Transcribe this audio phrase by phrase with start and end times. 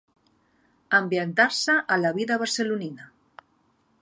[1.01, 3.11] Ambientar-se a la vida barcelonina.